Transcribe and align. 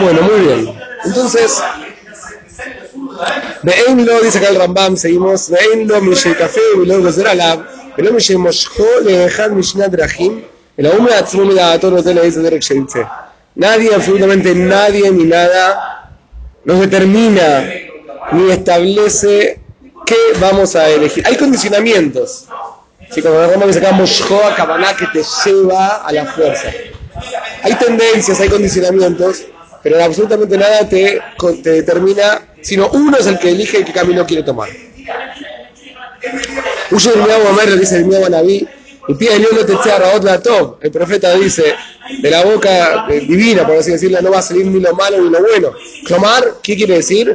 Bueno, 0.00 0.22
muy 0.22 0.40
bien. 0.46 0.80
Entonces, 1.04 1.60
Be'en 3.62 4.06
lo, 4.06 4.20
dice 4.20 4.38
acá 4.38 4.48
el 4.48 4.56
Rambam, 4.56 4.96
seguimos. 4.96 5.50
Be'en 5.50 5.88
lo, 5.88 6.00
Mishé 6.00 6.36
Café, 6.36 6.60
Be'en 6.76 6.88
lo, 6.88 7.02
Gozera 7.02 7.34
Lab, 7.34 7.64
Be'en 7.96 8.06
lo, 8.06 8.12
Mishé 8.12 8.36
Moshko, 8.36 8.84
Le'ejad 9.02 9.50
Mishnat 9.50 9.94
Rahim, 9.94 10.42
el 10.76 10.86
Aumra 10.86 11.18
Atzmum, 11.18 11.50
la 11.50 11.72
Ator, 11.72 11.94
Hotel, 11.94 12.18
Eiz, 12.18 12.36
Derek 12.36 12.62
Sheitze. 12.62 13.06
Nadie, 13.56 13.92
absolutamente 13.92 14.54
nadie 14.54 15.10
ni 15.10 15.24
nada, 15.24 16.12
nos 16.64 16.80
determina 16.80 17.68
ni 18.32 18.52
establece 18.52 19.60
qué 20.06 20.16
vamos 20.40 20.76
a 20.76 20.88
elegir. 20.88 21.26
Hay 21.26 21.36
condicionamientos. 21.36 22.46
Sí, 23.10 23.20
como 23.22 23.40
el 23.40 23.50
Rambam 23.50 23.68
dice 23.68 23.80
acá, 23.80 23.92
Moshko, 23.92 24.40
Kabaná, 24.56 24.94
que 24.94 25.06
te 25.06 25.22
lleva 25.44 25.96
a 26.06 26.12
la 26.12 26.24
fuerza. 26.26 26.68
Hay 27.64 27.74
tendencias, 27.74 28.38
hay 28.38 28.48
condicionamientos 28.48 29.44
pero 29.82 30.02
absolutamente 30.02 30.56
nada 30.56 30.88
te, 30.88 31.20
te 31.62 31.70
determina, 31.70 32.48
sino 32.60 32.88
uno 32.90 33.16
es 33.16 33.26
el 33.26 33.38
que 33.38 33.50
elige 33.50 33.84
qué 33.84 33.92
camino 33.92 34.26
quiere 34.26 34.42
tomar. 34.42 34.68
Huye 36.90 37.10
el 37.12 37.20
Amer, 37.20 37.78
dice 37.78 37.96
el 37.96 38.30
Naví, 38.30 38.66
y 39.08 39.14
pide 39.14 39.36
el 39.36 39.42
no 39.42 39.64
te 39.64 40.38
top. 40.42 40.78
El 40.82 40.90
profeta 40.90 41.34
dice, 41.34 41.74
de 42.20 42.30
la 42.30 42.44
boca 42.44 43.06
eh, 43.08 43.20
divina, 43.20 43.66
por 43.66 43.76
así 43.76 43.90
decirlo, 43.90 44.20
no 44.20 44.30
va 44.30 44.38
a 44.38 44.42
salir 44.42 44.66
ni 44.66 44.80
lo 44.80 44.94
malo 44.94 45.18
ni 45.18 45.30
lo 45.30 45.40
bueno. 45.40 45.72
Clamar, 46.04 46.56
¿qué 46.62 46.76
quiere 46.76 46.96
decir? 46.96 47.34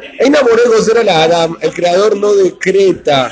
la 1.04 1.24
Adam, 1.24 1.58
el 1.62 1.74
creador 1.74 2.16
no 2.16 2.34
decreta 2.34 3.32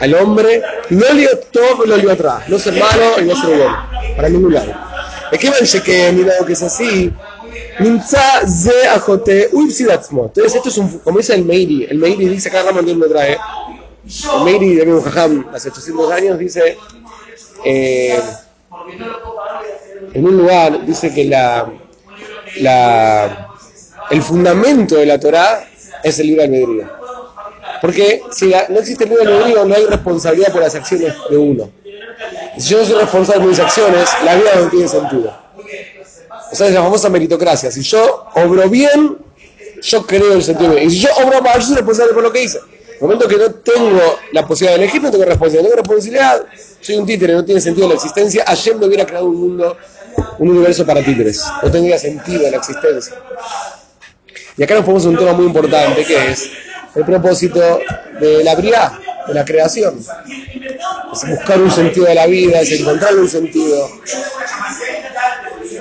al 0.00 0.14
hombre, 0.14 0.62
no 0.90 1.12
le 1.12 1.26
todo, 1.50 1.86
lo 1.86 1.96
dio 1.96 2.12
atrás, 2.12 2.48
no 2.48 2.58
ser 2.58 2.74
malo 2.74 3.20
y 3.20 3.22
no 3.22 3.34
ser 3.34 3.56
bueno, 3.56 3.88
para 4.14 4.28
ningún 4.28 4.54
lado. 4.54 4.72
Es 5.32 5.38
que 5.38 5.50
que 5.82 6.12
mira 6.12 6.34
lo 6.38 6.46
que 6.46 6.52
es 6.52 6.62
así, 6.62 7.12
entonces 10.26 10.56
esto 10.56 10.68
es 10.68 10.78
un, 10.78 10.98
como 10.98 11.18
dice 11.18 11.34
el 11.34 11.44
Meiri, 11.44 11.84
el 11.84 11.98
Meiri 11.98 12.28
dice, 12.28 12.48
acá 12.48 12.62
Ramón 12.62 12.98
me 12.98 13.06
trae, 13.06 13.32
el 13.34 14.44
Meiri 14.44 14.74
de 14.76 14.92
un 14.92 15.02
Jajam 15.02 15.46
hace 15.54 15.68
800 15.68 16.12
años 16.12 16.38
dice, 16.38 16.76
eh, 17.64 18.20
en 20.12 20.26
un 20.26 20.36
lugar 20.38 20.84
dice 20.86 21.12
que 21.12 21.24
la, 21.24 21.70
la, 22.60 23.48
el 24.10 24.22
fundamento 24.22 24.96
de 24.96 25.06
la 25.06 25.18
Torah 25.18 25.68
es 26.02 26.18
el 26.18 26.28
libre 26.28 26.44
albedrío. 26.44 26.98
Porque 27.80 28.22
si 28.32 28.52
no 28.68 28.80
existe 28.80 29.04
el 29.04 29.10
libre 29.10 29.26
albedrío, 29.26 29.64
no 29.64 29.74
hay 29.74 29.86
responsabilidad 29.86 30.52
por 30.52 30.62
las 30.62 30.74
acciones 30.74 31.14
de 31.30 31.36
uno. 31.36 31.70
Si 32.58 32.70
yo 32.70 32.78
no 32.78 32.84
soy 32.84 33.00
responsable 33.00 33.40
por 33.40 33.50
mis 33.50 33.60
acciones, 33.60 34.08
la 34.24 34.34
vida 34.34 34.50
no 34.56 34.68
tiene 34.68 34.88
sentido. 34.88 35.37
O 36.50 36.54
sea, 36.54 36.68
es 36.68 36.74
la 36.74 36.82
famosa 36.82 37.08
meritocracia. 37.08 37.70
Si 37.70 37.82
yo 37.82 38.26
obro 38.34 38.68
bien, 38.68 39.18
yo 39.82 40.06
creo 40.06 40.32
el 40.34 40.42
sentido 40.42 40.72
bien. 40.72 40.88
Y 40.88 40.90
si 40.90 41.00
yo 41.00 41.10
obro 41.22 41.40
mal, 41.42 41.60
yo 41.60 41.66
soy 41.66 41.76
responsable 41.76 42.14
por 42.14 42.22
lo 42.22 42.32
que 42.32 42.44
hice. 42.44 42.58
En 42.58 42.94
el 42.94 43.00
momento 43.02 43.28
que 43.28 43.36
no 43.36 43.50
tengo 43.52 44.18
la 44.32 44.46
posibilidad 44.46 44.76
de 44.76 44.84
elegir, 44.84 45.02
no 45.02 45.10
tengo 45.10 45.24
responsabilidad. 45.24 45.62
No 45.62 45.82
tengo 45.82 45.82
responsabilidad, 45.82 46.46
soy 46.80 46.96
un 46.96 47.06
títere, 47.06 47.32
no 47.34 47.44
tiene 47.44 47.60
sentido 47.60 47.88
la 47.88 47.94
existencia. 47.94 48.44
Ayer 48.46 48.76
me 48.76 48.86
hubiera 48.86 49.06
creado 49.06 49.26
un 49.26 49.36
mundo, 49.36 49.76
un 50.38 50.48
universo 50.48 50.84
para 50.84 51.04
títeres. 51.04 51.42
No 51.62 51.70
tendría 51.70 51.98
sentido 51.98 52.50
la 52.50 52.56
existencia. 52.56 53.14
Y 54.56 54.62
acá 54.62 54.74
nos 54.74 54.84
ponemos 54.84 55.04
un 55.06 55.16
tema 55.16 55.32
muy 55.32 55.46
importante, 55.46 56.04
que 56.04 56.30
es 56.32 56.50
el 56.94 57.04
propósito 57.04 57.80
de 58.20 58.42
la 58.42 58.56
briá, 58.56 58.98
de 59.28 59.34
la 59.34 59.44
creación. 59.44 60.00
Es 61.12 61.28
buscar 61.28 61.60
un 61.60 61.70
sentido 61.70 62.06
de 62.06 62.14
la 62.16 62.26
vida, 62.26 62.60
es 62.60 62.72
encontrarle 62.72 63.20
un 63.20 63.28
sentido 63.28 63.88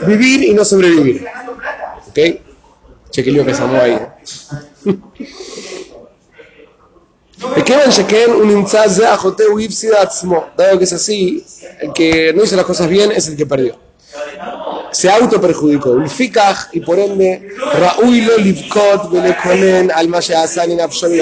vivir 0.07 0.43
y 0.43 0.53
no 0.53 0.65
sobrevivir. 0.65 1.25
¿Ok? 2.09 2.19
Chequillo 3.11 3.45
que 3.45 3.53
se 3.53 3.63
ahí. 3.63 3.91
¿eh? 4.85 4.95
Pequeban 7.53 7.89
Sheken, 7.89 8.31
un 8.31 8.49
inzaz 8.49 8.97
de 8.97 9.05
Dado 9.05 10.77
que 10.77 10.83
es 10.83 10.93
así, 10.93 11.45
el 11.79 11.93
que 11.93 12.33
no 12.33 12.43
hizo 12.43 12.55
las 12.55 12.65
cosas 12.65 12.89
bien 12.89 13.11
es 13.11 13.27
el 13.27 13.37
que 13.37 13.45
perdió. 13.45 13.77
Se 14.91 15.09
autoperjudicó. 15.09 15.91
Ulfikaj 15.91 16.69
y 16.73 16.79
por 16.79 16.97
ende, 16.97 17.49
Rauilo 17.73 18.37
Livkot 18.37 19.11
Belekonen 19.11 19.91
al 19.91 20.13
Asan 20.15 20.71
en 20.71 20.81
Afshon 20.81 21.13
y 21.13 21.19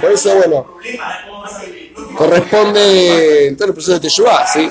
Por 0.00 0.12
eso, 0.12 0.34
bueno, 0.36 0.78
corresponde 2.16 3.48
en 3.48 3.56
todo 3.56 3.68
el 3.68 3.74
proceso 3.74 3.94
de 3.94 4.00
Teshuvah, 4.00 4.46
¿sí? 4.46 4.70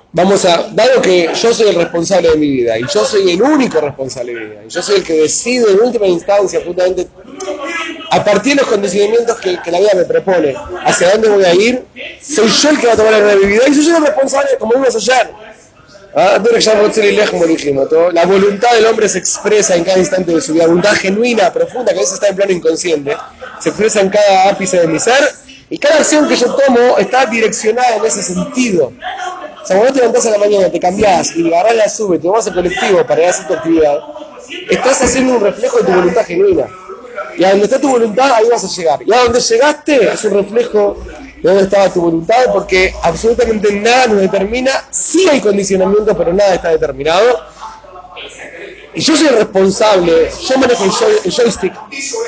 vamos 0.13 0.43
a, 0.45 0.67
dado 0.71 1.01
que 1.01 1.29
yo 1.33 1.53
soy 1.53 1.69
el 1.69 1.75
responsable 1.75 2.29
de 2.29 2.37
mi 2.37 2.49
vida 2.49 2.77
y 2.77 2.83
yo 2.83 3.05
soy 3.05 3.31
el 3.31 3.41
único 3.41 3.79
responsable 3.79 4.33
de 4.33 4.39
mi 4.39 4.45
vida 4.47 4.63
y 4.65 4.69
yo 4.69 4.81
soy 4.81 4.97
el 4.97 5.03
que 5.03 5.13
decide 5.13 5.71
en 5.71 5.79
última 5.79 6.07
instancia 6.07 6.61
justamente 6.65 7.07
a 8.09 8.23
partir 8.23 8.55
de 8.55 8.61
los 8.61 8.69
condicionamientos 8.69 9.37
que, 9.37 9.57
la 9.71 9.79
vida 9.79 9.91
me 9.95 10.03
propone 10.03 10.53
hacia 10.83 11.11
dónde 11.11 11.29
voy 11.29 11.45
a 11.45 11.53
ir, 11.53 11.85
soy 12.21 12.49
yo 12.49 12.69
el 12.69 12.79
que 12.79 12.87
va 12.87 12.93
a 12.93 12.97
tomar 12.97 13.13
la 13.13 13.35
vida 13.35 13.63
y 13.67 13.73
soy 13.73 13.85
yo 13.85 13.97
el 13.97 14.05
responsable 14.05 14.49
como 14.59 14.73
vimos 14.73 14.95
ayer. 14.95 15.31
¿Ah? 16.13 16.37
La 18.13 18.25
voluntad 18.25 18.73
del 18.73 18.85
hombre 18.87 19.07
se 19.07 19.17
expresa 19.17 19.77
en 19.77 19.85
cada 19.85 19.97
instante 19.97 20.33
de 20.33 20.41
su 20.41 20.53
vida, 20.53 20.67
voluntad 20.67 20.91
genuina, 20.91 21.53
profunda, 21.53 21.93
que 21.93 21.99
a 21.99 22.01
veces 22.01 22.15
está 22.15 22.27
en 22.27 22.35
plano 22.35 22.51
inconsciente, 22.51 23.15
se 23.61 23.69
expresa 23.69 24.01
en 24.01 24.09
cada 24.09 24.49
ápice 24.49 24.81
de 24.81 24.87
mi 24.87 24.99
ser 24.99 25.23
y 25.69 25.77
cada 25.77 25.99
acción 25.99 26.27
que 26.27 26.35
yo 26.35 26.53
tomo 26.53 26.97
está 26.97 27.25
direccionada 27.27 27.95
en 27.95 28.05
ese 28.05 28.21
sentido. 28.21 28.91
O 29.61 29.65
sea, 29.65 29.77
cuando 29.77 29.93
te 29.93 29.99
levantás 29.99 30.25
a 30.25 30.31
la 30.31 30.37
mañana, 30.37 30.71
te 30.71 30.79
cambiás 30.79 31.35
y 31.35 31.47
agarrás 31.47 31.75
la 31.75 31.89
sube, 31.89 32.17
te 32.19 32.27
vas 32.27 32.47
al 32.47 32.53
colectivo 32.53 33.05
para 33.05 33.21
ir 33.21 33.27
a 33.27 33.29
hacer 33.29 33.47
tu 33.47 33.53
actividad, 33.53 33.99
estás 34.69 35.01
haciendo 35.03 35.35
un 35.35 35.41
reflejo 35.41 35.77
de 35.79 35.83
tu 35.85 35.91
voluntad 35.91 36.25
genuina. 36.25 36.67
Y 37.37 37.43
a 37.43 37.51
donde 37.51 37.65
está 37.65 37.79
tu 37.79 37.89
voluntad, 37.89 38.31
ahí 38.33 38.47
vas 38.49 38.63
a 38.63 38.67
llegar. 38.67 38.99
Y 39.05 39.13
a 39.13 39.23
donde 39.23 39.39
llegaste 39.39 40.11
es 40.11 40.23
un 40.25 40.33
reflejo 40.33 40.97
de 41.41 41.49
dónde 41.49 41.63
estaba 41.63 41.89
tu 41.89 42.01
voluntad, 42.01 42.45
porque 42.53 42.93
absolutamente 43.03 43.71
nada 43.73 44.07
nos 44.07 44.21
determina. 44.21 44.71
Sí 44.89 45.27
hay 45.29 45.39
condicionamiento, 45.39 46.15
pero 46.17 46.33
nada 46.33 46.55
está 46.55 46.69
determinado. 46.69 47.39
Y 48.93 49.01
yo 49.01 49.15
soy 49.15 49.27
el 49.27 49.35
responsable, 49.37 50.29
yo 50.47 50.57
manejo 50.57 50.83
el, 50.83 51.31
joystick 51.31 51.73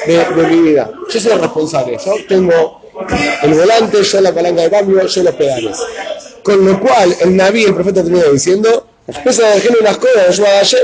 de, 0.08 0.18
de, 0.18 0.48
mi 0.48 0.62
vida. 0.62 0.90
Yo 1.12 1.20
soy 1.20 1.32
el 1.32 1.40
responsable. 1.40 1.98
Yo 2.04 2.14
tengo 2.28 2.82
el 3.42 3.54
volante, 3.54 4.02
yo 4.02 4.22
la 4.22 4.34
palanca 4.34 4.62
de 4.62 4.70
cambio, 4.70 5.06
yo 5.06 5.24
los 5.24 5.36
pedales. 5.36 5.78
Con 6.44 6.66
lo 6.66 6.80
cual, 6.80 7.16
el 7.22 7.36
Naví, 7.36 7.64
el 7.64 7.74
profeta, 7.74 8.04
termina 8.04 8.26
diciendo, 8.26 8.88
de 9.08 9.14
las 9.84 9.98
cosas, 9.98 10.76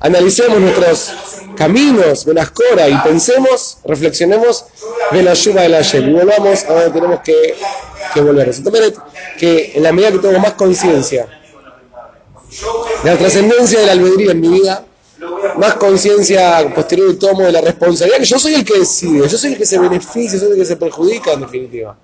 analicemos 0.00 0.58
nuestros 0.58 1.12
caminos 1.56 2.24
de 2.24 2.34
las 2.34 2.50
cora 2.50 2.88
y 2.88 2.96
pensemos, 3.04 3.78
reflexionemos 3.84 4.64
de 5.12 5.22
la 5.22 5.34
lluvia 5.34 5.62
de 5.62 5.68
la 5.68 5.82
Yem 5.82 6.08
y 6.08 6.12
volvamos 6.12 6.64
a 6.64 6.72
donde 6.72 6.90
tenemos 6.90 7.20
que, 7.20 7.54
que 8.12 8.20
volver. 8.20 8.48
Entonces, 8.48 8.94
que 9.38 9.72
en 9.74 9.82
la 9.82 9.92
medida 9.92 10.12
que 10.12 10.18
tengo 10.18 10.38
más 10.38 10.52
conciencia 10.54 11.28
de 13.04 13.10
la 13.10 13.16
trascendencia 13.16 13.80
del 13.80 13.90
albedrío 13.90 14.30
en 14.32 14.40
mi 14.40 14.48
vida, 14.48 14.84
más 15.56 15.74
conciencia 15.74 16.72
posterior 16.74 17.16
tomo 17.18 17.42
de 17.42 17.52
la 17.52 17.60
responsabilidad, 17.60 18.18
que 18.18 18.24
yo 18.24 18.38
soy 18.38 18.54
el 18.54 18.64
que 18.64 18.78
decide, 18.78 19.28
yo 19.28 19.38
soy 19.38 19.52
el 19.52 19.58
que 19.58 19.66
se 19.66 19.78
beneficia, 19.78 20.32
yo 20.32 20.40
soy 20.40 20.52
el 20.52 20.58
que 20.58 20.64
se 20.64 20.76
perjudica 20.76 21.32
en 21.32 21.40
definitiva 21.42 21.96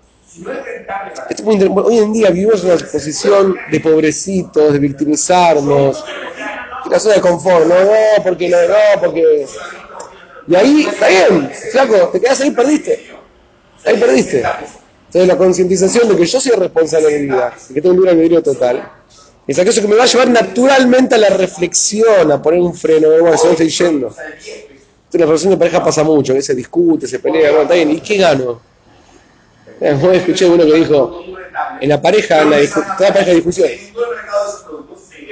hoy 1.44 1.98
en 1.98 2.12
día 2.12 2.30
vivimos 2.30 2.62
en 2.62 2.72
una 2.72 2.78
posición 2.78 3.56
de 3.70 3.80
pobrecitos, 3.80 4.72
de 4.72 4.78
victimizarnos, 4.78 6.04
la 6.90 6.98
zona 6.98 7.16
de 7.16 7.20
confort, 7.20 7.66
no, 7.66 7.74
no, 7.74 8.22
porque 8.22 8.48
no, 8.48 8.56
no, 8.62 9.00
porque... 9.00 9.46
Y 10.46 10.54
ahí, 10.54 10.86
está 10.90 11.08
bien, 11.08 11.50
flaco, 11.72 12.08
te 12.08 12.20
quedas 12.20 12.40
ahí, 12.40 12.50
perdiste. 12.50 13.06
Ahí 13.84 13.96
perdiste. 13.98 14.42
Entonces 15.06 15.28
la 15.28 15.36
concientización 15.36 16.08
de 16.08 16.16
que 16.16 16.26
yo 16.26 16.40
soy 16.40 16.52
responsable 16.52 17.08
de 17.08 17.18
mi 17.20 17.24
vida, 17.26 17.54
de 17.68 17.74
que 17.74 17.80
tengo 17.80 17.94
un 17.94 17.96
libre 17.96 18.10
albedrío 18.12 18.42
total, 18.42 18.90
es 19.46 19.58
aquello 19.58 19.82
que 19.82 19.88
me 19.88 19.96
va 19.96 20.04
a 20.04 20.06
llevar 20.06 20.28
naturalmente 20.28 21.14
a 21.14 21.18
la 21.18 21.30
reflexión, 21.30 22.30
a 22.30 22.40
poner 22.40 22.60
un 22.60 22.74
freno, 22.74 23.08
bueno, 23.20 23.36
se 23.36 23.50
estoy 23.50 23.68
yendo. 23.68 24.08
Entonces 24.08 25.20
la 25.20 25.26
relación 25.26 25.50
de 25.52 25.56
pareja 25.56 25.82
pasa 25.82 26.02
mucho, 26.02 26.40
se 26.40 26.54
discute, 26.54 27.06
se 27.06 27.18
pelea, 27.18 27.62
está 27.62 27.74
bien, 27.74 27.90
¿y 27.90 28.00
qué 28.00 28.16
gano? 28.18 28.60
Hoy 29.80 30.16
escuché 30.16 30.46
uno 30.46 30.64
que 30.64 30.74
dijo, 30.74 31.24
en 31.80 31.88
la 31.88 32.00
pareja, 32.00 32.42
en 32.42 32.50
la 32.50 32.58
toda 32.96 33.12
pareja 33.12 33.26
de 33.26 33.34
discusión. 33.36 33.68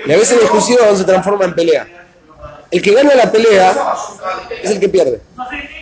Y 0.06 0.12
a 0.12 0.16
veces 0.16 0.36
la 0.36 0.42
discusión 0.42 0.96
se 0.96 1.04
transforma 1.04 1.46
en 1.46 1.54
pelea. 1.54 1.86
el 2.70 2.82
que 2.82 2.92
gana 2.92 3.14
la 3.14 3.30
pelea 3.30 3.74
es 4.62 4.70
el 4.70 4.80
que 4.80 4.88
pierde. 4.88 5.20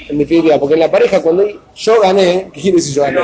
En 0.09 0.19
definitiva, 0.19 0.59
porque 0.59 0.75
en 0.75 0.81
la 0.81 0.91
pareja 0.91 1.21
cuando 1.21 1.47
yo 1.75 2.01
gané, 2.01 2.51
¿qué 2.53 2.61
quiere 2.61 2.77
decir 2.77 2.95
yo 2.95 3.03
gané? 3.03 3.21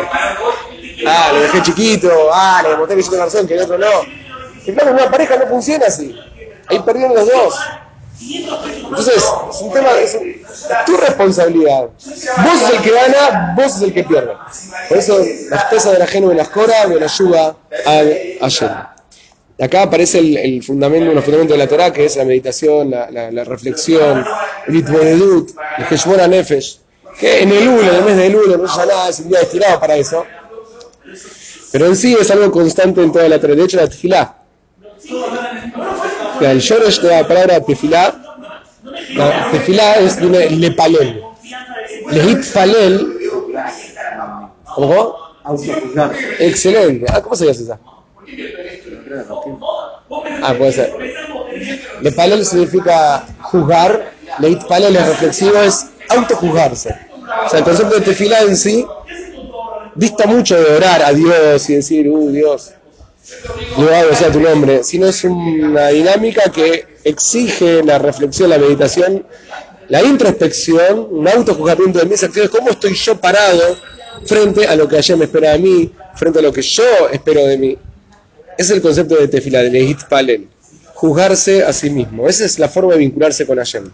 Ah, 1.06 1.30
lo 1.32 1.40
dejé 1.40 1.62
chiquito, 1.62 2.10
ah, 2.32 2.60
le 2.62 2.70
demostré 2.70 2.96
que 2.96 3.02
yo 3.02 3.10
tengo 3.10 3.24
razón, 3.24 3.46
que 3.46 3.54
el 3.54 3.62
otro 3.62 3.78
no. 3.78 4.02
En 4.66 4.78
en 4.78 4.88
una 4.94 5.10
pareja 5.10 5.36
no 5.36 5.46
funciona 5.46 5.86
así. 5.86 6.14
Ahí 6.68 6.78
perdieron 6.80 7.14
los 7.14 7.26
dos. 7.26 7.54
Entonces, 8.20 9.14
es 9.16 9.60
un 9.62 9.72
tema, 9.72 9.90
es, 9.98 10.18
tu 10.84 10.96
responsabilidad. 10.96 11.84
Vos 11.84 12.60
sos 12.60 12.70
el 12.70 12.82
que 12.82 12.90
gana, 12.90 13.54
vos 13.56 13.72
sos 13.72 13.82
el 13.82 13.94
que 13.94 14.04
pierde. 14.04 14.32
Por 14.88 14.98
eso 14.98 15.18
la 15.48 15.56
esposa 15.56 15.92
de 15.92 15.98
la 15.98 16.04
ajeno 16.04 16.28
de 16.28 16.34
la 16.34 16.42
escora 16.42 16.86
me 16.86 16.96
la 16.96 17.06
ayuda 17.06 17.56
al 17.86 18.16
ayer. 18.40 18.70
Acá 19.60 19.82
aparece 19.82 20.18
el, 20.18 20.62
fundamento, 20.62 21.02
uno 21.02 21.10
de 21.10 21.14
los 21.16 21.24
fundamentos 21.24 21.56
de 21.56 21.64
la 21.64 21.68
Torah, 21.68 21.92
que 21.92 22.06
es 22.06 22.16
la 22.16 22.24
meditación, 22.24 22.90
la, 22.90 23.10
la, 23.10 23.44
reflexión, 23.44 24.24
el 24.66 24.76
itbodedut, 24.76 25.50
el 25.78 25.84
Heshmon 25.84 26.30
Nefesh, 26.30 26.78
que 27.18 27.42
en 27.42 27.50
el 27.50 27.68
Ul, 27.68 27.80
en 27.80 27.94
el 27.94 28.04
mes 28.04 28.16
de 28.16 28.26
Elul, 28.26 28.56
no 28.56 28.64
usa 28.64 28.86
nada, 28.86 29.10
es 29.10 29.20
un 29.20 29.28
día 29.28 29.40
destinado 29.40 29.78
para 29.78 29.96
eso. 29.96 30.24
Pero 31.72 31.86
en 31.86 31.96
sí 31.96 32.16
es 32.18 32.30
algo 32.30 32.50
constante 32.50 33.02
en 33.02 33.12
toda 33.12 33.28
la 33.28 33.38
Torah. 33.38 33.54
De 33.54 33.64
hecho, 33.64 33.76
la 33.76 34.39
tefilá. 36.40 36.52
El 36.52 36.60
Shoresh 36.60 37.00
de 37.00 37.08
la 37.08 37.28
palabra 37.28 37.60
tefilá, 37.60 38.14
la 39.14 39.50
tefilá 39.50 39.94
es 40.00 40.16
de 40.20 40.26
un 40.26 40.60
lepalel. 40.60 41.22
Lehit 42.10 42.42
falel. 42.42 43.16
¿Cómo? 44.74 45.16
Excelente. 46.38 47.06
Ah, 47.08 47.20
¿cómo 47.20 47.36
se 47.36 47.46
llama 47.46 47.58
esa? 47.58 47.80
Ah, 50.42 50.54
puede 50.56 50.72
ser. 50.72 50.92
Lepalel 52.00 52.44
significa 52.44 53.24
jugar. 53.42 54.12
Lehit 54.38 54.62
falel 54.66 54.96
es 54.96 55.06
reflexivo, 55.06 55.58
es 55.58 55.86
autojuzgarse. 56.08 56.96
O 57.46 57.48
sea, 57.48 57.58
el 57.60 57.64
concepto 57.64 57.96
de 57.96 58.00
tefilá 58.00 58.40
en 58.40 58.56
sí 58.56 58.84
dista 59.94 60.26
mucho 60.26 60.56
de 60.56 60.76
orar 60.76 61.02
a 61.02 61.12
Dios 61.12 61.68
y 61.68 61.74
decir, 61.74 62.08
uh, 62.08 62.30
Dios, 62.30 62.72
hago 63.94 64.14
sea 64.14 64.30
tu 64.30 64.40
nombre, 64.40 64.84
sino 64.84 65.06
es 65.06 65.24
una 65.24 65.88
dinámica 65.88 66.50
que 66.50 66.86
exige 67.04 67.82
la 67.82 67.98
reflexión, 67.98 68.50
la 68.50 68.58
meditación, 68.58 69.24
la 69.88 70.02
introspección, 70.02 71.08
un 71.10 71.28
autojuzgamiento 71.28 71.98
de 71.98 72.06
mis 72.06 72.22
acciones, 72.22 72.50
cómo 72.50 72.70
estoy 72.70 72.94
yo 72.94 73.16
parado 73.20 73.76
frente 74.24 74.66
a 74.66 74.76
lo 74.76 74.88
que 74.88 74.98
ayer 74.98 75.16
me 75.16 75.24
espera 75.24 75.52
de 75.52 75.58
mí, 75.58 75.92
frente 76.14 76.38
a 76.38 76.42
lo 76.42 76.52
que 76.52 76.62
yo 76.62 77.08
espero 77.12 77.46
de 77.46 77.58
mí. 77.58 77.78
Es 78.56 78.70
el 78.70 78.82
concepto 78.82 79.16
de 79.16 79.28
tefila, 79.28 79.62
de 79.62 79.70
Lehit 79.70 80.04
Palen, 80.04 80.48
juzgarse 80.94 81.64
a 81.64 81.72
sí 81.72 81.90
mismo. 81.90 82.28
Esa 82.28 82.44
es 82.44 82.58
la 82.58 82.68
forma 82.68 82.92
de 82.92 82.98
vincularse 82.98 83.46
con 83.46 83.58
Hashem. 83.58 83.90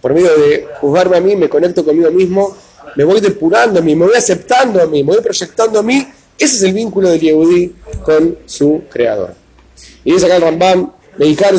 Por 0.00 0.14
medio 0.14 0.36
de 0.36 0.68
juzgarme 0.80 1.16
a 1.16 1.20
mí, 1.20 1.34
me 1.34 1.48
conecto 1.48 1.84
conmigo 1.84 2.10
mismo, 2.10 2.56
me 2.96 3.04
voy 3.04 3.20
depurando 3.20 3.80
a 3.80 3.82
mí, 3.82 3.96
me 3.96 4.06
voy 4.06 4.14
aceptando 4.14 4.80
a 4.82 4.86
mí, 4.86 5.02
me 5.02 5.14
voy 5.14 5.22
proyectando 5.22 5.80
a 5.80 5.82
mí. 5.82 6.06
Ese 6.38 6.56
es 6.56 6.62
el 6.62 6.72
vínculo 6.72 7.10
del 7.10 7.20
Yehudi 7.20 7.74
con 8.02 8.38
su 8.46 8.82
creador. 8.90 9.34
Y 10.04 10.12
dice 10.12 10.26
acá 10.26 10.36
el 10.36 10.42
Rambam. 10.42 10.92
Esto 11.16 11.56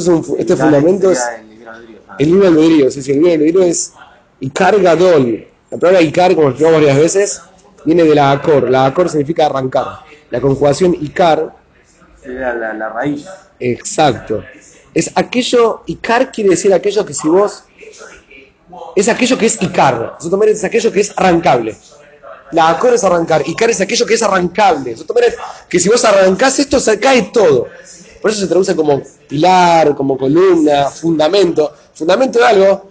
es 0.00 0.08
un, 0.08 0.36
este 0.38 0.56
fundamento 0.56 1.10
es 1.10 1.20
el 2.18 2.30
libro 2.30 2.46
albedrío. 2.46 2.90
Sí, 2.90 3.02
sí, 3.02 3.10
el 3.10 3.18
libro 3.18 3.32
albedrío 3.32 3.62
es 3.62 3.92
Ikar 4.40 4.80
Gadol. 4.80 5.46
La 5.70 5.78
palabra 5.78 6.02
Ikar, 6.02 6.34
como 6.34 6.48
explicamos 6.48 6.80
varias 6.80 6.98
veces, 6.98 7.42
viene 7.84 8.04
de 8.04 8.14
la 8.14 8.30
Akor. 8.30 8.70
La 8.70 8.86
Akor 8.86 9.08
significa 9.08 9.46
arrancar. 9.46 10.00
La 10.30 10.40
conjugación 10.40 10.96
Ikar. 11.00 11.54
La, 12.24 12.54
la, 12.54 12.74
la 12.74 12.88
raíz. 12.90 13.26
Exacto. 13.58 14.44
Es 14.94 15.10
aquello, 15.14 15.82
Ikar 15.86 16.30
quiere 16.30 16.50
decir 16.50 16.72
aquello 16.72 17.04
que 17.04 17.14
si 17.14 17.28
vos 17.28 17.64
es 18.96 19.08
aquello 19.08 19.38
que 19.38 19.46
es 19.46 19.60
Icar. 19.60 20.16
es 20.48 20.64
aquello 20.64 20.92
que 20.92 21.00
es 21.00 21.12
arrancable. 21.16 21.76
La 22.52 22.68
Acor 22.70 22.94
es 22.94 23.04
arrancar. 23.04 23.46
Icar 23.46 23.70
es 23.70 23.80
aquello 23.80 24.06
que 24.06 24.14
es 24.14 24.22
arrancable. 24.22 24.96
que 25.68 25.78
si 25.78 25.88
vos 25.88 26.04
arrancás 26.04 26.58
esto, 26.58 26.80
se 26.80 26.98
cae 26.98 27.30
todo. 27.32 27.68
Por 28.20 28.30
eso 28.30 28.40
se 28.40 28.46
traduce 28.48 28.76
como 28.76 29.02
pilar, 29.28 29.94
como 29.94 30.18
columna, 30.18 30.90
fundamento. 30.90 31.72
Fundamento 31.94 32.38
de 32.38 32.44
algo. 32.44 32.90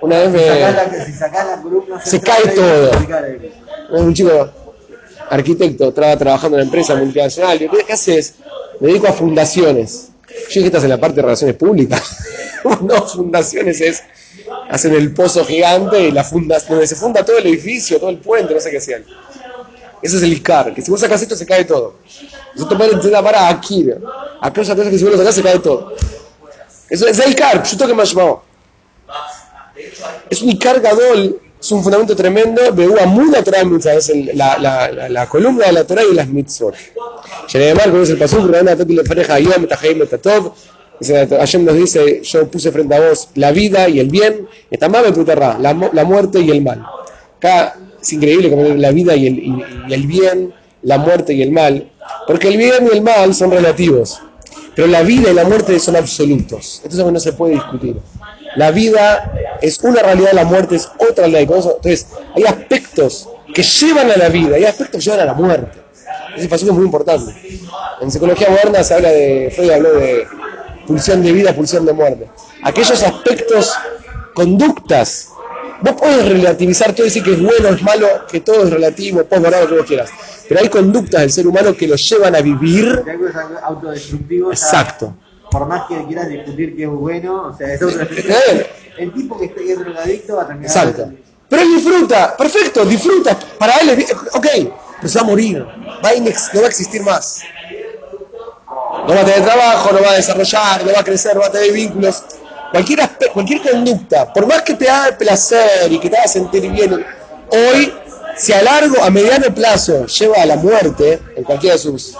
Una 0.00 0.18
vez 0.18 0.30
me. 0.30 2.00
se 2.04 2.20
cae 2.20 2.48
todo. 2.48 2.90
Un 3.90 4.14
chico 4.14 4.50
arquitecto, 5.30 5.88
estaba 5.88 6.16
trabajando 6.16 6.56
en 6.56 6.62
una 6.62 6.68
empresa 6.68 6.94
multinacional. 6.94 7.58
¿Qué 7.58 7.92
haces? 7.92 8.34
Me 8.80 8.88
dedico 8.88 9.08
a 9.08 9.12
fundaciones. 9.12 10.10
Yo 10.28 10.60
dije, 10.60 10.66
estás 10.66 10.84
en 10.84 10.90
la 10.90 10.98
parte 10.98 11.16
de 11.16 11.22
relaciones 11.22 11.56
públicas. 11.56 12.02
no, 12.82 13.06
fundaciones 13.06 13.80
es 13.80 14.02
hacen 14.68 14.94
el 14.94 15.12
pozo 15.12 15.44
gigante 15.44 16.08
y 16.08 16.10
la 16.10 16.24
funda, 16.24 16.58
donde 16.68 16.86
se 16.86 16.96
funda 16.96 17.24
todo 17.24 17.38
el 17.38 17.46
edificio, 17.46 17.98
todo 17.98 18.10
el 18.10 18.18
puente, 18.18 18.54
no 18.54 18.60
sé 18.60 18.70
qué 18.70 18.78
hacían. 18.78 19.04
Ese 20.02 20.16
es 20.18 20.22
el 20.22 20.32
Icar, 20.32 20.74
que 20.74 20.82
si 20.82 20.90
vos 20.90 21.00
sacas 21.00 21.22
esto 21.22 21.36
se 21.36 21.46
cae 21.46 21.64
todo. 21.64 21.96
Nosotros 22.54 22.78
podemos 22.78 23.04
la 23.06 23.22
para 23.22 23.48
aquí. 23.48 23.86
Aquellas 24.40 24.76
cosas 24.76 24.90
que 24.90 24.98
si 24.98 25.04
vos 25.04 25.12
lo 25.12 25.18
sacás 25.18 25.34
se 25.34 25.42
cae 25.42 25.58
todo. 25.58 25.94
Eso 26.88 27.06
es 27.06 27.18
el 27.18 27.32
Icar, 27.32 27.62
yo 27.62 27.76
tengo 27.76 27.88
que 27.88 27.94
más 27.94 28.14
Es 30.30 30.42
un 30.42 30.50
Icar 30.50 30.80
Gadol, 30.80 31.40
es 31.60 31.72
un 31.72 31.82
fundamento 31.82 32.14
tremendo 32.14 32.62
una 32.86 33.06
muda 33.06 33.38
es 33.40 34.12
la, 34.34 34.58
la, 34.58 34.92
la, 34.92 35.08
la, 35.08 35.28
columna 35.28 35.66
de 35.66 35.72
la 35.72 35.84
Torah 35.84 36.04
y 36.04 36.14
las 36.14 36.28
mitzvot. 36.28 36.74
El 37.52 38.18
pasú, 38.18 38.46
le 38.46 39.04
pareja 39.04 39.38
Yom, 39.40 39.66
Tahaim, 39.66 40.06
Tatov, 40.06 40.52
Hashem 41.00 41.64
nos 41.64 41.74
dice, 41.74 42.22
yo 42.22 42.48
puse 42.48 42.72
frente 42.72 42.94
a 42.94 43.08
vos 43.08 43.28
la 43.34 43.52
vida 43.52 43.88
y 43.88 44.00
el 44.00 44.08
bien, 44.08 44.48
la, 44.70 45.90
la 45.92 46.04
muerte 46.04 46.40
y 46.40 46.50
el 46.50 46.62
mal. 46.62 46.84
Acá 47.38 47.76
es 48.00 48.12
increíble 48.12 48.50
como 48.50 48.62
la 48.62 48.90
vida 48.92 49.16
y 49.16 49.26
el, 49.26 50.06
bien, 50.06 50.54
la 50.82 50.98
muerte 50.98 51.34
y 51.34 51.42
el 51.42 51.50
mal, 51.50 51.90
porque 52.26 52.48
el 52.48 52.56
bien 52.56 52.88
y 52.90 52.96
el 52.96 53.02
mal 53.02 53.34
son 53.34 53.50
relativos, 53.50 54.20
pero 54.74 54.86
la 54.86 55.02
vida 55.02 55.30
y 55.30 55.34
la 55.34 55.44
muerte 55.44 55.78
son 55.80 55.96
absolutos. 55.96 56.80
Esto 56.84 56.88
es 56.88 56.94
algo 56.96 57.08
que 57.08 57.14
no 57.14 57.20
se 57.20 57.32
puede 57.32 57.54
discutir. 57.54 57.96
La 58.54 58.70
vida 58.70 59.58
es 59.60 59.78
una 59.80 60.02
realidad, 60.02 60.32
la 60.32 60.44
muerte 60.44 60.76
es 60.76 60.88
otra 60.98 61.26
realidad. 61.26 61.56
Entonces, 61.56 62.06
hay 62.34 62.44
aspectos 62.44 63.28
que 63.54 63.62
llevan 63.62 64.10
a 64.10 64.16
la 64.16 64.28
vida, 64.28 64.56
hay 64.56 64.64
aspectos 64.64 64.98
que 65.00 65.04
llevan 65.04 65.20
a 65.20 65.24
la 65.26 65.34
muerte. 65.34 65.78
Ese 66.36 66.48
paso 66.48 66.66
es 66.66 66.72
muy 66.72 66.84
importante. 66.84 67.32
En 68.00 68.10
psicología 68.10 68.50
moderna 68.50 68.84
se 68.84 68.94
habla 68.94 69.08
de, 69.10 69.50
Freud 69.54 69.70
habló 69.70 69.92
de 69.94 70.26
pulsión 70.86 71.22
de 71.22 71.32
vida, 71.32 71.54
pulsión 71.54 71.84
de 71.84 71.92
muerte. 71.92 72.28
Aquellos 72.62 73.02
aspectos, 73.02 73.74
conductas, 74.34 75.30
vos 75.82 75.94
podés 75.94 76.28
relativizar 76.28 76.92
todo 76.92 77.06
y 77.06 77.08
decir 77.08 77.22
que 77.22 77.34
es 77.34 77.42
bueno, 77.42 77.68
es 77.68 77.82
malo, 77.82 78.06
que 78.30 78.40
todo 78.40 78.64
es 78.64 78.70
relativo, 78.70 79.24
puedes 79.24 79.42
guardar 79.42 79.62
lo 79.62 79.68
que 79.68 79.76
vos 79.76 79.86
quieras. 79.86 80.10
Pero 80.48 80.60
hay 80.60 80.68
conductas 80.68 81.20
del 81.22 81.32
ser 81.32 81.46
humano 81.46 81.74
que 81.74 81.88
lo 81.88 81.96
llevan 81.96 82.34
a 82.36 82.40
vivir. 82.40 83.02
autodestructivo. 83.62 84.50
Exacto. 84.50 85.14
por 85.50 85.66
más 85.66 85.86
que 85.88 86.04
quieras 86.06 86.28
discutir 86.28 86.76
que 86.76 86.84
es 86.84 86.90
bueno, 86.90 87.48
o 87.48 87.56
sea, 87.56 87.74
es 87.74 87.82
otro 87.82 88.00
El 88.98 89.12
tipo 89.12 89.38
que 89.38 89.44
es 89.44 89.78
drogadicto 89.78 90.36
va 90.36 90.42
a 90.42 90.46
terminar. 90.46 90.70
Exacto. 90.70 91.12
Pero 91.48 91.62
él 91.62 91.76
disfruta, 91.76 92.36
perfecto, 92.36 92.84
disfruta. 92.84 93.38
Para 93.58 93.78
él, 93.78 93.90
es, 93.90 94.12
ok, 94.32 94.46
pero 94.96 95.08
se 95.08 95.18
va 95.18 95.24
a 95.24 95.28
morir, 95.28 95.62
va 95.62 96.10
no 96.18 96.60
va 96.60 96.66
a 96.66 96.68
existir 96.68 97.02
más 97.02 97.42
no 99.06 99.14
va 99.14 99.20
a 99.20 99.24
tener 99.24 99.42
trabajo, 99.42 99.92
no 99.92 100.02
va 100.02 100.10
a 100.10 100.14
desarrollar, 100.14 100.84
no 100.84 100.92
va 100.92 101.00
a 101.00 101.04
crecer, 101.04 101.34
no 101.34 101.40
va 101.40 101.46
a 101.46 101.52
tener 101.52 101.72
vínculos. 101.72 102.22
Cualquier, 102.72 103.08
cualquier 103.32 103.62
conducta, 103.62 104.32
por 104.32 104.46
más 104.46 104.62
que 104.62 104.74
te 104.74 104.88
haga 104.90 105.16
placer 105.16 105.90
y 105.90 105.98
que 106.00 106.10
te 106.10 106.16
haga 106.16 106.26
sentir 106.26 106.68
bien, 106.70 107.04
hoy, 107.50 107.92
si 108.36 108.52
a 108.52 108.62
largo, 108.62 109.02
a 109.02 109.10
mediano 109.10 109.54
plazo 109.54 110.06
lleva 110.06 110.42
a 110.42 110.46
la 110.46 110.56
muerte, 110.56 111.20
en 111.36 111.44
cualquiera 111.44 111.76
de 111.76 111.78
sus... 111.80 112.16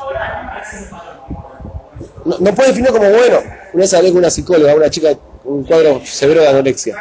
No, 2.24 2.36
no 2.38 2.54
puede 2.54 2.70
definir 2.70 2.90
como 2.90 3.08
bueno. 3.08 3.38
Una 3.72 3.82
vez 3.82 3.94
hablé 3.94 4.10
con 4.10 4.18
una 4.18 4.30
psicóloga, 4.30 4.74
una 4.74 4.90
chica 4.90 5.10
con 5.42 5.54
un 5.54 5.64
cuadro 5.64 6.00
severo 6.04 6.40
de 6.40 6.48
anorexia, 6.48 6.96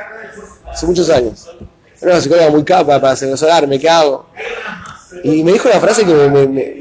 hace 0.68 0.86
muchos 0.86 1.10
años. 1.10 1.50
Era 2.02 2.12
una 2.12 2.22
psicóloga 2.22 2.50
muy 2.50 2.64
capa 2.64 3.00
para 3.00 3.14
asesorarme, 3.14 3.80
¿qué 3.80 3.90
hago? 3.90 4.26
Y 5.24 5.44
me 5.44 5.54
dijo 5.54 5.70
una 5.70 5.80
frase 5.80 6.06
que 6.06 6.14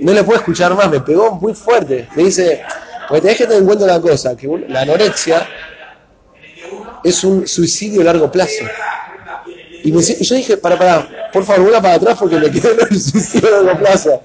no 0.02 0.12
la 0.12 0.25
puedo 0.25 0.38
escuchar 0.38 0.75
más, 0.75 0.90
me 0.90 1.00
pegó 1.00 1.32
muy 1.32 1.54
fuerte. 1.54 2.08
Me 2.16 2.25
dice, 2.25 2.62
porque 3.08 3.20
tenés 3.23 3.38
que 3.38 3.44
tener 3.44 3.58
en 3.61 3.66
cuenta 3.66 3.84
una 3.84 4.00
cosa, 4.00 4.37
que 4.37 4.49
la 4.68 4.82
anorexia 4.82 5.46
es 7.02 7.25
un 7.25 7.46
suicidio 7.46 8.00
a 8.00 8.04
largo 8.04 8.30
plazo. 8.30 8.64
Y, 9.82 9.92
yo 9.92 10.34
dije, 10.34 10.56
para, 10.56 10.78
para, 10.78 11.30
por 11.30 11.44
favor, 11.44 11.64
vuela 11.64 11.82
para 11.82 11.94
atrás 11.94 12.16
porque 12.18 12.37
me 12.37 12.50
quedo 12.50 12.73
en 12.73 12.80
el 12.90 13.00
suicidio 13.00 13.49
a 13.49 13.62
largo 13.62 13.78
plazo. 13.78 14.23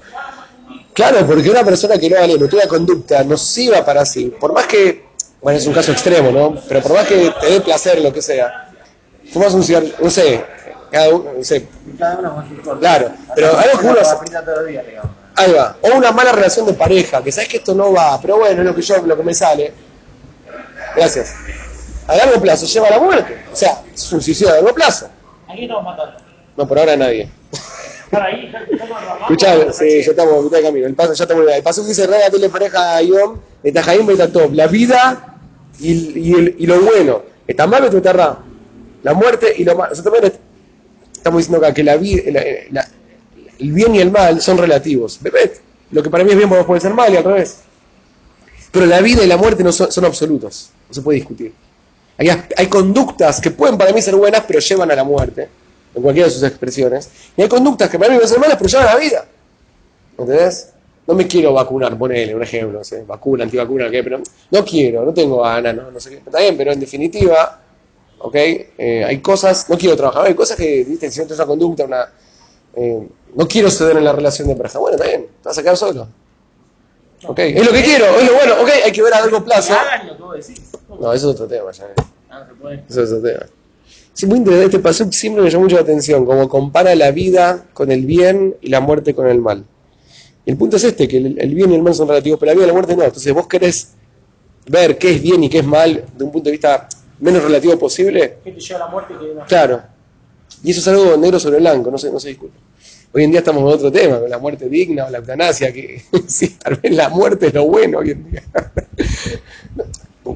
Claro, 0.93 1.25
porque 1.25 1.49
una 1.49 1.63
persona 1.63 1.97
que 1.97 2.09
no 2.09 2.17
vale, 2.17 2.37
no 2.37 2.47
tiene 2.47 2.67
conducta 2.67 3.23
nociva 3.23 3.85
para 3.85 4.05
sí, 4.05 4.33
por 4.39 4.53
más 4.53 4.65
que, 4.65 5.05
bueno, 5.41 5.57
es 5.57 5.65
un 5.67 5.73
caso 5.73 5.91
extremo, 5.91 6.31
¿no? 6.31 6.61
Pero 6.67 6.81
por 6.81 6.93
más 6.93 7.07
que 7.07 7.33
te 7.39 7.47
dé 7.47 7.61
placer, 7.61 8.01
lo 8.01 8.11
que 8.11 8.21
sea, 8.21 8.71
fumas 9.31 9.53
un 9.53 9.63
cigarro, 9.63 9.87
no 10.01 10.09
sé, 10.09 10.43
cada 10.91 11.09
uno, 11.09 11.31
no 11.37 11.43
sé. 11.43 11.67
Cada 11.97 12.19
uno 12.19 12.45
con 12.63 12.79
Claro, 12.79 13.11
pero 13.35 13.57
algo 13.57 13.79
que 13.79 13.87
uno... 13.87 13.99
Ahí 15.39 15.53
va. 15.53 15.77
O 15.81 15.95
una 15.95 16.11
mala 16.11 16.33
relación 16.33 16.65
de 16.65 16.73
pareja, 16.73 17.23
que 17.23 17.31
sabes 17.31 17.47
que 17.49 17.57
esto 17.57 17.73
no 17.73 17.93
va, 17.93 18.19
pero 18.21 18.37
bueno, 18.39 18.61
es 18.61 18.67
lo 18.67 18.75
que 18.75 18.81
yo, 18.81 18.97
lo 19.05 19.15
que 19.15 19.23
me 19.23 19.33
sale. 19.33 19.71
Gracias. 20.95 21.33
A 22.07 22.15
largo 22.15 22.41
plazo 22.41 22.65
lleva 22.65 22.87
a 22.87 22.91
la 22.91 22.99
muerte. 22.99 23.37
O 23.51 23.55
sea, 23.55 23.81
es 23.93 24.11
un 24.11 24.21
suicidio 24.21 24.51
a 24.51 24.55
largo 24.55 24.73
plazo. 24.73 25.09
¿A 25.47 25.51
quién 25.53 25.63
estamos 25.63 25.83
matando? 25.85 26.17
No, 26.57 26.67
por 26.67 26.77
ahora 26.79 26.97
nadie. 26.97 27.29
Escuchá, 29.21 29.71
sí, 29.71 30.01
ya 30.03 30.11
estamos 30.11 30.39
a 30.39 30.41
mitad 30.41 30.57
de 30.57 30.63
camino. 30.63 30.87
El 30.87 30.95
paso, 30.95 31.13
ya 31.13 31.23
estamos 31.23 31.45
El 31.47 31.63
paso 31.63 31.83
que 31.83 31.89
dice 31.89 32.07
Rega 32.07 32.29
tele 32.29 32.49
pareja 32.49 32.97
a 32.97 33.01
Yom, 33.01 33.39
está 33.63 33.83
Jaim, 33.83 34.09
está 34.09 34.31
top. 34.31 34.51
La 34.53 34.67
vida 34.67 35.37
y, 35.79 36.19
y, 36.19 36.33
el- 36.33 36.55
y 36.59 36.65
lo 36.65 36.79
bueno. 36.81 37.21
Está 37.47 37.65
mal 37.67 37.83
o 37.83 37.87
está 37.87 38.11
ra. 38.13 38.39
La 39.03 39.13
muerte 39.13 39.53
y 39.55 39.63
lo 39.63 39.75
malo. 39.75 39.93
Est- 39.93 40.39
estamos 41.15 41.37
diciendo 41.39 41.57
acá 41.65 41.73
que 41.73 41.83
la 41.83 41.95
vida, 41.97 42.23
la- 42.31 42.43
la- 42.71 42.87
el 43.59 43.71
bien 43.73 43.95
y 43.95 43.99
el 43.99 44.11
mal 44.11 44.41
son 44.41 44.57
relativos. 44.57 45.19
¿Ves? 45.21 45.61
Lo 45.91 46.03
que 46.03 46.09
para 46.09 46.23
mí 46.23 46.31
es 46.31 46.37
bien 46.37 46.49
puede 46.49 46.79
ser 46.81 46.93
mal 46.93 47.11
y 47.13 47.17
al 47.17 47.23
revés. 47.23 47.59
Pero 48.71 48.85
la 48.85 49.01
vida 49.01 49.23
y 49.23 49.27
la 49.27 49.37
muerte 49.37 49.63
no 49.63 49.71
son, 49.71 49.91
son 49.91 50.05
absolutos. 50.05 50.69
No 50.87 50.93
se 50.93 51.01
puede 51.01 51.17
discutir. 51.17 51.53
Hay, 52.17 52.29
as- 52.29 52.45
hay 52.55 52.67
conductas 52.67 53.39
que 53.41 53.51
pueden 53.51 53.77
para 53.77 53.91
mí 53.93 54.01
ser 54.01 54.15
buenas, 54.15 54.43
pero 54.47 54.59
llevan 54.59 54.91
a 54.91 54.95
la 54.95 55.03
muerte, 55.03 55.47
en 55.95 56.01
cualquiera 56.01 56.27
de 56.27 56.33
sus 56.33 56.43
expresiones. 56.43 57.09
Y 57.35 57.41
hay 57.41 57.49
conductas 57.49 57.89
que 57.89 57.97
para 57.97 58.11
mí 58.11 58.17
pueden 58.17 58.29
ser 58.29 58.39
malas, 58.39 58.57
pero 58.57 58.69
llevan 58.69 58.87
a 58.87 58.93
la 58.93 58.99
vida. 58.99 59.25
¿Entendés? 60.17 60.69
No 61.07 61.15
me 61.15 61.25
quiero 61.25 61.53
vacunar, 61.53 61.97
ponele 61.97 62.35
un 62.35 62.43
ejemplo, 62.43 62.79
no 62.79 62.83
sé, 62.83 63.03
vacuna, 63.03 63.43
antivacuna, 63.43 63.89
¿qué? 63.89 64.03
Pero 64.03 64.21
no 64.51 64.65
quiero, 64.65 65.03
no 65.05 65.13
tengo 65.13 65.41
ganas, 65.41 65.75
no, 65.75 65.89
no 65.89 65.99
sé 65.99 66.11
qué. 66.11 66.17
Está 66.17 66.39
bien, 66.39 66.55
pero 66.55 66.71
en 66.71 66.79
definitiva, 66.79 67.59
¿ok? 68.19 68.35
Eh, 68.35 69.03
hay 69.07 69.19
cosas, 69.19 69.67
no 69.69 69.77
quiero 69.77 69.95
trabajar, 69.95 70.27
hay 70.27 70.35
cosas 70.35 70.55
que, 70.57 70.83
viste, 70.83 71.09
si 71.09 71.19
no 71.21 71.25
una 71.33 71.45
conducta, 71.47 71.85
una... 71.85 72.07
eh, 72.79 73.07
no 73.35 73.47
quiero 73.47 73.69
ceder 73.69 73.97
en 73.97 74.03
la 74.03 74.13
relación 74.13 74.47
de 74.47 74.55
pareja. 74.55 74.79
Bueno, 74.79 74.95
está 74.95 75.07
bien, 75.07 75.27
te 75.41 75.49
vas 75.49 75.57
a 75.57 75.61
quedar 75.61 75.77
solo. 75.77 76.07
¿Ok? 77.27 77.39
Es 77.39 77.65
lo 77.65 77.73
que 77.73 77.83
quiero, 77.83 78.05
es 78.19 78.25
lo 78.25 78.33
bueno, 78.33 78.53
¿ok? 78.61 78.69
Hay 78.85 78.91
que 78.91 79.01
ver 79.01 79.13
a 79.13 79.19
largo 79.19 79.43
plazo. 79.43 79.73
hagan 79.73 80.07
lo 80.07 80.15
que 80.15 80.23
vos 80.23 80.47
decís. 80.47 80.61
No, 80.87 81.13
eso 81.13 81.29
es 81.29 81.35
otro 81.35 81.47
tema 81.47 81.71
ya. 81.71 81.87
Ah, 82.29 82.39
no 82.39 82.47
se 82.47 82.53
puede. 82.53 82.83
Eso 82.89 83.03
es 83.03 83.11
otro 83.11 83.29
tema. 83.29 83.45
Sí, 84.13 84.25
muy 84.25 84.37
interesante. 84.37 84.65
Este 84.75 84.79
pasuk 84.79 85.11
siempre 85.11 85.43
me 85.43 85.49
llamó 85.49 85.63
mucho 85.63 85.75
la 85.75 85.81
atención, 85.81 86.25
como 86.25 86.47
compara 86.47 86.95
la 86.95 87.11
vida 87.11 87.65
con 87.73 87.91
el 87.91 88.05
bien 88.05 88.55
y 88.61 88.69
la 88.69 88.79
muerte 88.79 89.13
con 89.13 89.27
el 89.27 89.39
mal. 89.41 89.65
Y 90.45 90.51
el 90.51 90.57
punto 90.57 90.77
es 90.77 90.83
este, 90.85 91.07
que 91.07 91.17
el, 91.17 91.39
el 91.39 91.53
bien 91.53 91.71
y 91.71 91.75
el 91.75 91.81
mal 91.81 91.93
son 91.93 92.07
relativos, 92.07 92.39
pero 92.39 92.51
la 92.51 92.55
vida 92.55 92.63
y 92.63 92.67
la 92.67 92.73
muerte 92.73 92.95
no. 92.95 93.03
Entonces 93.03 93.33
vos 93.33 93.47
querés 93.47 93.93
ver 94.67 94.97
qué 94.97 95.15
es 95.15 95.21
bien 95.21 95.43
y 95.43 95.49
qué 95.49 95.59
es 95.59 95.65
mal 95.65 96.05
de 96.15 96.23
un 96.23 96.31
punto 96.31 96.45
de 96.45 96.51
vista 96.51 96.87
menos 97.19 97.43
relativo 97.43 97.77
posible, 97.77 98.37
¿Qué 98.43 98.51
te 98.51 98.59
lleva 98.59 98.79
a 98.83 98.85
la 98.85 98.91
muerte 98.91 99.13
no? 99.13 99.45
claro. 99.45 99.81
Y 100.63 100.71
eso 100.71 100.79
es 100.79 100.87
algo 100.87 101.15
negro 101.17 101.39
sobre 101.39 101.57
blanco, 101.59 101.91
no 101.91 101.97
se, 101.97 102.11
no 102.11 102.19
se 102.19 102.29
discute. 102.29 102.53
Hoy 103.11 103.23
en 103.23 103.31
día 103.31 103.39
estamos 103.39 103.63
con 103.63 103.73
otro 103.73 103.91
tema, 103.91 104.19
con 104.19 104.29
la 104.29 104.37
muerte 104.37 104.69
digna 104.69 105.05
o 105.05 105.09
la 105.09 105.17
eutanasia, 105.17 105.73
que 105.73 106.01
sí, 106.27 106.49
tal 106.63 106.75
vez 106.75 106.93
la 106.95 107.09
muerte 107.09 107.47
es 107.47 107.53
lo 107.53 107.65
bueno 107.65 107.99
hoy 107.99 108.11
en 108.11 108.29
día. 108.29 108.43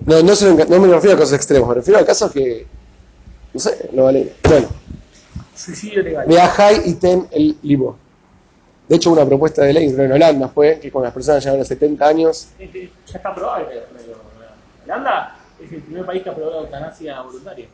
No, 0.06 0.24
no, 0.24 0.36
se 0.36 0.52
no 0.54 0.80
me 0.80 0.88
refiero 0.88 1.16
a 1.16 1.20
casos 1.20 1.34
extremos, 1.34 1.70
me 1.70 1.76
refiero 1.76 2.00
a 2.00 2.06
casos 2.06 2.32
que, 2.32 2.66
no 3.54 3.60
sé, 3.60 3.90
no 3.92 4.06
vale. 4.06 4.34
Bueno, 4.50 4.68
Suicidio 5.56 6.02
legal. 6.02 6.26
y 6.84 6.94
ten 6.96 7.28
el 7.32 7.56
libo. 7.62 7.98
De 8.88 8.96
hecho, 8.96 9.12
una 9.12 9.26
propuesta 9.26 9.64
de 9.64 9.74
ley 9.74 9.88
en 9.88 10.12
Holanda 10.12 10.50
fue 10.50 10.80
que 10.80 10.92
cuando 10.92 11.06
las 11.06 11.14
personas 11.14 11.44
llegan 11.44 11.56
a 11.56 11.60
los 11.60 11.68
70 11.68 12.08
años, 12.08 12.48
Este, 12.58 12.92
Ya 13.06 13.18
está 13.18 13.30
aprobado. 13.30 13.68
Holanda 14.86 15.38
es 15.64 15.72
el 15.72 15.82
primer 15.84 16.06
país 16.06 16.24
que 16.24 16.30
aprobó 16.30 16.50
la 16.52 16.58
eutanasia 16.62 17.22
voluntaria. 17.22 17.68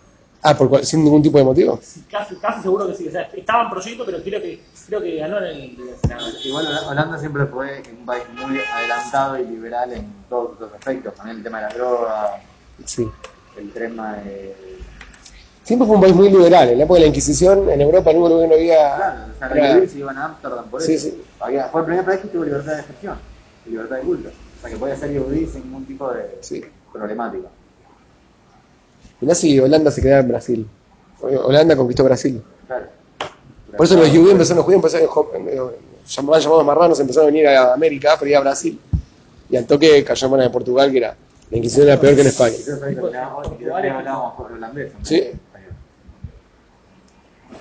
Ah, 0.43 0.58
por 0.58 0.69
cual- 0.69 0.86
sin 0.86 1.03
ningún 1.03 1.22
tipo 1.22 1.38
de 1.38 1.43
motivo. 1.43 1.79
Sí, 1.81 2.03
Casi, 2.10 2.36
casi 2.38 2.62
seguro 2.62 2.88
que 2.88 2.96
sí. 2.96 3.08
O 3.08 3.12
sea, 3.12 3.22
estaba 3.24 3.63
en 3.63 3.69
proyecto, 3.69 4.05
pero 4.05 4.22
creo 4.24 4.41
que, 4.41 4.62
creo 4.88 5.01
que 5.01 5.15
ganó 5.17 5.38
en 5.39 5.43
el. 5.46 5.77
Senado. 6.01 6.27
Igual 6.43 6.67
Holanda 6.88 7.17
siempre 7.19 7.46
fue 7.46 7.84
un 8.00 8.05
país 8.05 8.24
muy 8.36 8.60
adelantado 8.60 9.38
y 9.39 9.46
liberal 9.46 9.91
en 9.93 10.05
todos 10.29 10.60
los 10.60 10.74
aspectos, 10.74 11.13
también 11.15 11.38
el 11.38 11.43
tema 11.43 11.62
de 11.62 11.67
la 11.69 11.74
droga, 11.74 12.41
Sí. 12.86 13.08
el 13.58 13.72
tema 13.72 14.13
de... 14.17 14.55
Siempre 15.63 15.86
fue 15.86 15.96
un 15.98 16.01
país 16.01 16.15
muy 16.15 16.29
liberal. 16.31 16.69
En 16.69 16.77
la 16.79 16.84
época 16.86 16.96
de 16.96 17.01
la 17.01 17.08
Inquisición, 17.10 17.69
en 17.69 17.81
Europa, 17.81 18.10
único 18.10 18.29
lugar 18.29 18.43
que 18.43 18.48
no 18.50 18.55
había. 18.55 18.96
Claro, 18.96 19.15
o 19.36 19.38
sea, 19.38 19.48
era- 19.77 19.84
iban 19.93 20.17
a 20.17 20.25
Ámsterdam 20.25 20.65
por 20.69 20.81
Sí, 20.81 20.93
eso. 20.96 21.08
sí. 21.10 21.24
Había- 21.39 21.65
fue 21.67 21.81
el 21.81 21.86
primer 21.88 22.05
país 22.05 22.22
que 22.22 22.27
tuvo 22.29 22.43
libertad 22.46 22.72
de 22.74 22.79
expresión, 22.79 23.17
y 23.65 23.69
libertad 23.69 23.98
de 23.98 24.01
culto. 24.01 24.29
O 24.29 24.62
sea, 24.62 24.69
que 24.72 24.77
podía 24.77 24.96
ser 24.96 25.12
yudí 25.13 25.46
sin 25.46 25.63
ningún 25.65 25.86
tipo 25.86 26.12
de 26.12 26.38
Sí. 26.41 26.63
problemática. 26.91 27.50
Mirá 29.21 29.35
si 29.35 29.59
Holanda 29.59 29.91
se 29.91 30.01
quedaba 30.01 30.21
en 30.21 30.27
Brasil. 30.27 30.67
Holanda 31.21 31.75
conquistó 31.75 32.03
Brasil. 32.03 32.41
Claro. 32.67 32.88
Por 33.75 33.85
eso 33.85 33.95
los 33.95 34.09
judíos 34.09 34.31
empezaron, 34.31 34.57
los 34.57 34.65
judíos 34.65 34.83
empezaron, 34.83 35.47
eh, 35.47 35.59
llamaban 36.07 36.41
llamados 36.41 36.65
marranos, 36.65 36.99
empezaron 36.99 37.29
a 37.29 37.31
venir 37.31 37.47
a 37.47 37.73
América, 37.73 38.15
pero 38.19 38.38
a 38.38 38.41
Brasil. 38.41 38.79
Y 39.49 39.57
al 39.57 39.65
toque 39.65 40.03
cayó 40.03 40.25
en 40.25 40.31
manos 40.31 40.45
de 40.45 40.49
Portugal, 40.49 40.91
que 40.91 40.97
era, 40.97 41.15
la 41.49 41.57
Inquisición 41.57 41.88
era 41.88 41.99
peor 41.99 42.15
que 42.15 42.21
en 42.21 42.27
España. 42.27 42.55
Sí. 45.03 45.31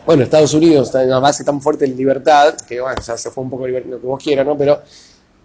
Bueno, 0.05 0.23
Estados 0.23 0.55
Unidos 0.55 0.89
está 0.89 1.03
en 1.03 1.09
una 1.09 1.19
base 1.19 1.45
tan 1.45 1.61
fuerte 1.61 1.85
en 1.85 1.97
libertad, 1.97 2.55
que 2.67 2.81
bueno, 2.81 3.01
ya 3.01 3.17
se 3.17 3.31
fue 3.31 3.45
un 3.45 3.51
poco 3.51 3.67
lo 3.67 4.01
que 4.01 4.07
vos 4.07 4.23
quieras, 4.23 4.47
¿no? 4.47 4.57
Pero 4.57 4.81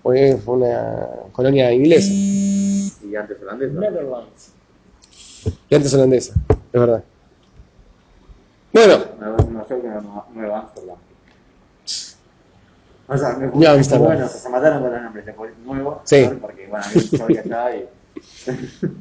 fue 0.02 0.38
fue 0.38 0.56
una 0.56 1.08
colonia 1.32 1.72
inglesa 1.72 2.12
Y 2.12 3.16
antes 3.16 3.38
holandés. 3.42 3.72
Y 5.70 5.76
antes 5.76 5.94
holandesa, 5.94 6.34
es 6.50 6.80
verdad. 6.80 7.04
Bueno, 8.72 8.98
Nueva. 10.34 10.72
O 13.08 13.18
sea, 13.18 13.34
me 13.38 13.48
Nueva. 13.48 13.76
Bueno, 13.98 14.28
se 14.30 14.50
mataron 14.50 14.82
con 14.82 14.92
los 14.94 15.02
nombres 15.02 15.26
de 15.26 15.34
nuevo. 15.66 16.02
Sí. 16.06 16.30
Porque, 16.42 16.68
bueno, 16.68 16.86
show 16.86 17.28
allá 17.30 17.76
y. 17.76 17.86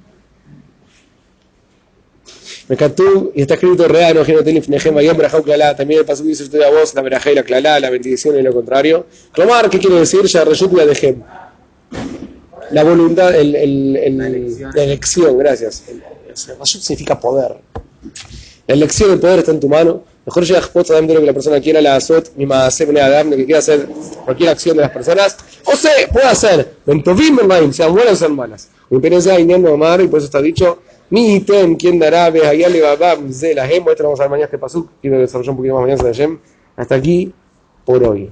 me 2.69 2.77
catú, 2.77 3.33
y 3.35 3.43
está 3.43 3.55
escrito 3.55 3.89
real, 3.89 4.15
no 4.15 4.25
geno 4.25 4.43
tenif 4.43 4.69
nejem, 4.69 4.97
ayam 4.99 5.17
berajau 5.17 5.43
clalá. 5.43 5.75
También 5.77 6.01
el 6.01 6.07
paso 6.07 6.23
dice 6.23 6.43
usted 6.45 6.61
a 6.63 6.71
vos, 6.71 6.95
la 6.95 7.03
verajá 7.03 7.31
y 7.31 7.35
la 7.35 7.43
clalá, 7.43 7.81
la 7.81 7.91
bendición 7.91 8.37
y 8.39 8.43
lo 8.43 8.53
contrario. 8.53 9.07
Tomar, 9.35 9.69
¿qué 9.71 9.79
quiere 9.79 9.97
decir? 9.97 10.25
Ya 10.27 10.45
reyut 10.45 10.73
la 10.73 10.87
dejem. 10.87 11.23
La 12.71 12.85
voluntad, 12.85 13.35
el, 13.35 13.55
el, 13.55 13.97
el- 13.97 14.19
La 14.19 14.27
elección. 14.29 14.73
la 14.75 14.83
elección, 14.83 15.39
gracias. 15.39 15.85
Rayut 16.37 16.83
significa 16.83 17.19
poder. 17.19 17.57
La 18.67 18.75
elección 18.75 19.11
del 19.11 19.21
poder 19.21 19.41
está 19.41 19.53
en 19.53 19.61
tu 19.61 19.69
mano. 19.69 20.03
Mejor 20.25 20.45
llega 20.45 20.61
a 20.61 21.01
de 21.01 21.15
lo 21.15 21.21
que 21.21 21.27
la 21.27 21.33
persona 21.33 21.61
quiera, 21.61 21.81
la 21.81 21.97
azot, 21.97 22.33
mi 22.37 22.45
adam, 22.45 23.31
lo 23.31 23.37
que 23.37 23.45
quiera 23.45 23.59
hacer 23.59 23.89
cualquier 24.25 24.51
acción 24.51 24.77
de 24.77 24.83
las 24.83 24.93
personas. 24.93 25.37
O 25.65 25.75
se 25.75 25.89
puede 26.13 26.27
hacer, 26.27 26.75
sean 27.73 27.93
buenas 27.93 28.13
o 28.13 28.17
sean 28.17 28.37
malas. 28.37 28.69
Experiencia 28.89 29.37
de 29.37 29.69
Omar, 29.69 30.01
y 30.01 30.07
por 30.07 30.19
eso 30.19 30.27
está 30.27 30.41
dicho, 30.41 30.79
mi 31.11 31.35
item, 31.35 31.77
quien 31.77 31.99
dará, 31.99 32.31
behayale 32.31 32.81
babam, 32.81 33.33
ze 33.33 33.55
la 33.55 33.71
hem, 33.71 33.87
esto 33.89 34.03
lo 34.03 34.11
vamos 34.11 34.21
a 34.21 34.25
ver 34.25 34.31
mañana 34.31 34.45
este 34.45 34.59
pasuk, 34.59 34.91
quiero 35.01 35.19
desarrollar 35.19 35.51
un 35.51 35.57
poquito 35.57 35.75
más 35.75 35.83
mañana 35.83 36.03
Hashem. 36.05 36.39
Hasta 36.77 36.95
aquí, 36.95 37.33
por 37.85 38.05
hoy. 38.05 38.31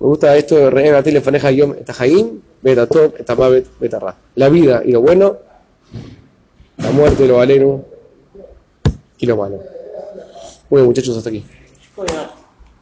Me 0.00 0.06
gusta 0.06 0.36
esto 0.36 0.56
de 0.56 0.70
Re'ega 0.70 1.02
Telefoneja 1.02 1.50
Yom 1.50 1.72
Etahaim, 1.72 2.40
Betatov, 2.60 3.14
Etamavet, 3.18 3.66
Betarra. 3.78 4.16
La 4.34 4.48
vida 4.48 4.82
y 4.84 4.92
lo 4.92 5.00
bueno, 5.00 5.36
la 6.82 6.90
muerte 6.90 7.24
y 7.24 7.28
lo 7.28 7.36
valeno 7.36 7.84
y 9.18 9.26
lo 9.26 9.36
malo. 9.36 9.60
Bueno, 10.68 10.86
muchachos, 10.86 11.16
hasta 11.16 11.30
aquí. 11.30 11.44